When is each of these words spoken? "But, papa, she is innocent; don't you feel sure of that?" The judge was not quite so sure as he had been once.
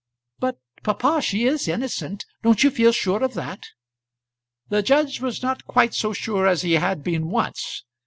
"But, 0.39 0.57
papa, 0.81 1.21
she 1.21 1.45
is 1.45 1.67
innocent; 1.67 2.25
don't 2.41 2.63
you 2.63 2.71
feel 2.71 2.91
sure 2.91 3.23
of 3.23 3.35
that?" 3.35 3.67
The 4.69 4.81
judge 4.81 5.21
was 5.21 5.43
not 5.43 5.67
quite 5.67 5.93
so 5.93 6.11
sure 6.11 6.47
as 6.47 6.63
he 6.63 6.71
had 6.73 7.03
been 7.03 7.29
once. 7.29 7.83